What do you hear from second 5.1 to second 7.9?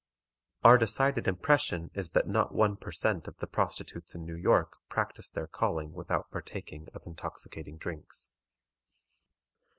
their calling without partaking of intoxicating